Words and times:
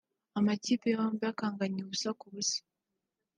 amakipe 0.37 0.87
yombi 0.95 1.23
akanganya 1.31 1.79
ubusa 1.83 2.09
ku 2.19 2.25
busa 2.33 2.59